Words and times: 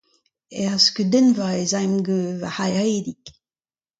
Er 0.63 0.75
skeudennva 0.85 1.49
ez 1.63 1.71
aimp 1.79 1.99
gant 2.07 2.33
va 2.41 2.49
c'haredig. 2.55 3.23